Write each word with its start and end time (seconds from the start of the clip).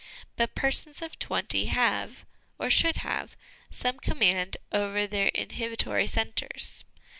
But 0.35 0.55
persons 0.55 1.03
of 1.03 1.19
twenty 1.19 1.65
have, 1.67 2.25
or 2.57 2.71
should 2.71 2.95
have, 3.05 3.35
some 3.69 3.99
command 3.99 4.57
over 4.71 5.05
their 5.05 5.27
inhibitory 5.27 6.07
centres. 6.07 6.85